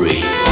free. 0.00 0.49